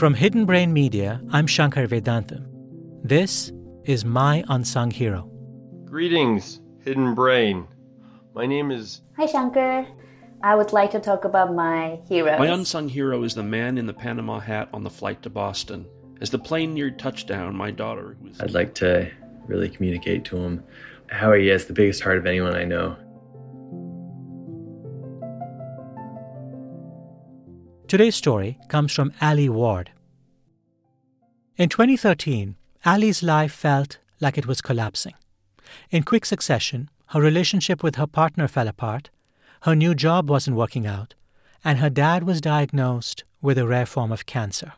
[0.00, 2.46] From Hidden Brain Media, I'm Shankar Vedantam.
[3.04, 3.52] This
[3.84, 5.30] is My Unsung Hero.
[5.84, 7.68] Greetings, Hidden Brain.
[8.34, 9.02] My name is.
[9.18, 9.86] Hi, Shankar.
[10.42, 12.38] I would like to talk about my hero.
[12.38, 15.84] My unsung hero is the man in the Panama hat on the flight to Boston.
[16.22, 18.40] As the plane neared touchdown, my daughter was.
[18.40, 19.10] I'd like to
[19.48, 20.64] really communicate to him
[21.08, 22.96] how he has the biggest heart of anyone I know.
[27.90, 29.90] Today's story comes from Alie Ward.
[31.56, 32.54] In 2013,
[32.86, 35.14] Alie's life felt like it was collapsing.
[35.90, 39.10] In quick succession, her relationship with her partner fell apart,
[39.62, 41.14] her new job wasn't working out,
[41.64, 44.74] and her dad was diagnosed with a rare form of cancer.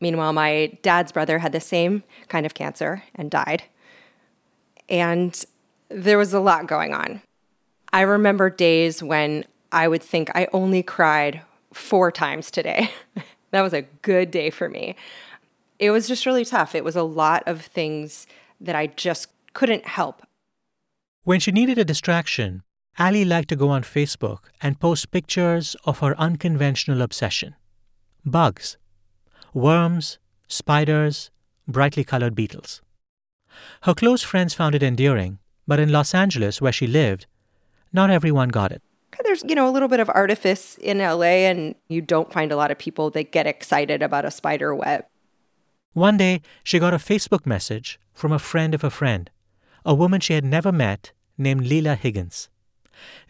[0.00, 3.62] Meanwhile, my dad's brother had the same kind of cancer and died.
[4.88, 5.40] And
[5.88, 7.22] there was a lot going on.
[7.92, 11.40] I remember days when I would think I only cried
[11.74, 12.90] four times today.
[13.50, 14.96] that was a good day for me.
[15.78, 16.74] It was just really tough.
[16.74, 18.26] It was a lot of things
[18.60, 20.22] that I just couldn't help.
[21.24, 22.62] When she needed a distraction,
[22.98, 27.56] Alie liked to go on Facebook and post pictures of her unconventional obsession
[28.24, 28.78] bugs,
[29.52, 30.18] worms,
[30.48, 31.30] spiders,
[31.68, 32.80] brightly colored beetles.
[33.82, 37.26] Her close friends found it endearing, but in Los Angeles, where she lived,
[37.92, 38.82] not everyone got it
[39.24, 42.56] there's you know a little bit of artifice in LA and you don't find a
[42.56, 45.04] lot of people that get excited about a spider web.
[45.92, 49.30] One day, she got a Facebook message from a friend of a friend,
[49.84, 52.48] a woman she had never met named Lila Higgins.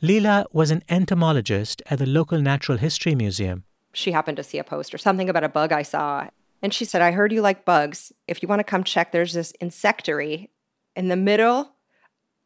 [0.01, 3.65] Lila was an entomologist at the local Natural History Museum.
[3.93, 6.29] She happened to see a post or something about a bug I saw.
[6.63, 8.13] And she said, I heard you like bugs.
[8.27, 10.51] If you want to come check, there's this insectary
[10.97, 11.73] in the middle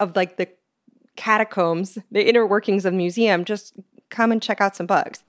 [0.01, 0.49] of like the
[1.19, 3.75] catacombs, the inner workings of the museum, just
[4.09, 5.25] come and check out some bugs.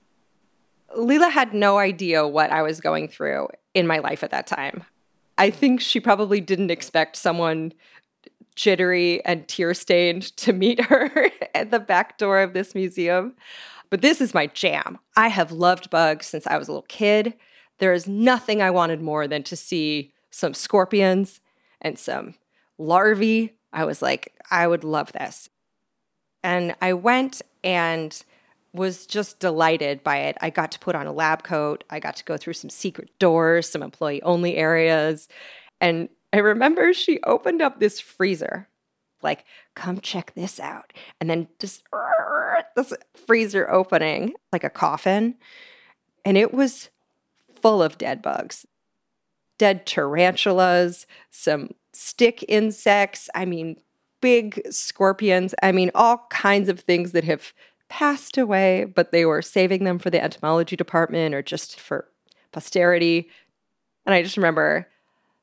[0.96, 4.84] Lila had no idea what I was going through in my life at that time.
[5.36, 7.72] I think she probably didn't expect someone
[8.54, 11.10] jittery and tear stained to meet her
[11.54, 13.34] at the back door of this museum.
[13.90, 14.98] But this is my jam.
[15.16, 17.34] I have loved bugs since I was a little kid.
[17.78, 21.40] There is nothing I wanted more than to see some scorpions
[21.80, 22.34] and some
[22.78, 23.54] larvae.
[23.72, 25.48] I was like, I would love this.
[26.42, 28.22] And I went and
[28.72, 30.36] was just delighted by it.
[30.40, 31.84] I got to put on a lab coat.
[31.90, 35.28] I got to go through some secret doors, some employee only areas.
[35.80, 38.68] And I remember she opened up this freezer,
[39.22, 40.92] like, come check this out.
[41.20, 41.82] And then just
[42.76, 42.92] this
[43.26, 45.34] freezer opening, like a coffin.
[46.24, 46.90] And it was
[47.60, 48.66] full of dead bugs,
[49.58, 53.28] dead tarantulas, some stick insects.
[53.34, 53.76] I mean,
[54.20, 55.54] big scorpions.
[55.62, 57.52] I mean, all kinds of things that have
[57.88, 62.06] passed away, but they were saving them for the entomology department or just for
[62.52, 63.28] posterity.
[64.06, 64.88] And I just remember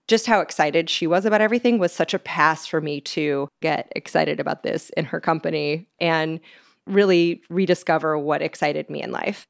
[0.08, 3.92] just how excited she was about everything was such a pass for me to get
[3.96, 6.40] excited about this in her company and
[6.86, 9.46] really rediscover what excited me in life.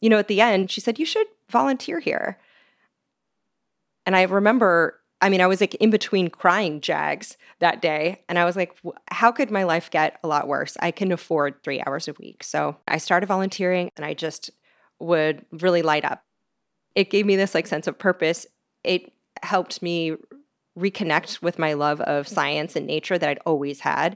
[0.00, 2.38] You know, at the end, she said, You should volunteer here.
[4.04, 8.22] And I remember I mean, I was like in between crying jags that day.
[8.28, 8.76] And I was like,
[9.10, 10.76] how could my life get a lot worse?
[10.80, 12.44] I can afford three hours a week.
[12.44, 14.50] So I started volunteering and I just
[15.00, 16.22] would really light up.
[16.94, 18.46] It gave me this like sense of purpose.
[18.84, 19.12] It
[19.42, 20.16] helped me
[20.78, 24.14] reconnect with my love of science and nature that I'd always had.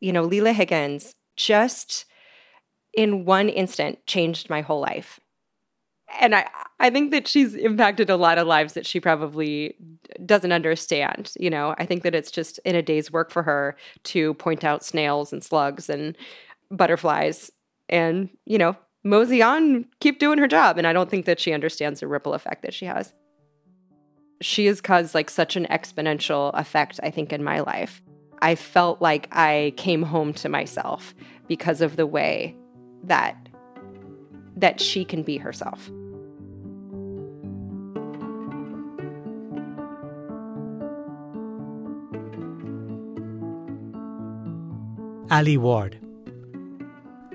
[0.00, 2.04] You know, Lila Higgins just
[2.92, 5.20] in one instant changed my whole life
[6.18, 6.48] and I,
[6.78, 9.76] I think that she's impacted a lot of lives that she probably
[10.24, 11.32] doesn't understand.
[11.38, 14.64] You know, I think that it's just in a day's work for her to point
[14.64, 16.16] out snails and slugs and
[16.70, 17.50] butterflies
[17.88, 20.78] and, you know, mosey on, keep doing her job.
[20.78, 23.12] And I don't think that she understands the ripple effect that she has.
[24.40, 28.00] She has caused like such an exponential effect, I think, in my life.
[28.42, 31.14] I felt like I came home to myself
[31.46, 32.56] because of the way
[33.04, 33.36] that
[34.56, 35.90] that she can be herself.
[45.30, 45.96] Alie Ward.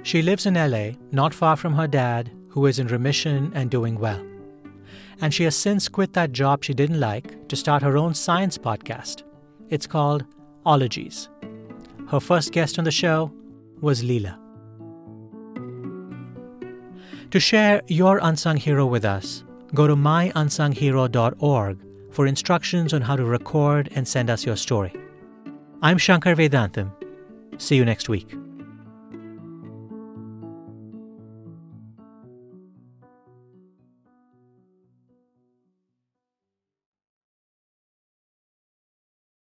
[0.03, 3.97] She lives in LA, not far from her dad, who is in remission and doing
[3.97, 4.21] well.
[5.21, 8.57] And she has since quit that job she didn't like to start her own science
[8.57, 9.23] podcast.
[9.69, 10.25] It's called
[10.65, 11.29] Ologies.
[12.09, 13.31] Her first guest on the show
[13.79, 14.37] was Lila.
[17.31, 21.79] To share your unsung hero with us, go to myunsunghero.org
[22.11, 24.93] for instructions on how to record and send us your story.
[25.81, 26.91] I'm Shankar Vedantam.
[27.57, 28.44] See you next week.